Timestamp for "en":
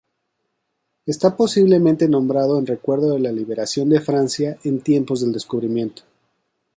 2.57-2.65, 4.63-4.81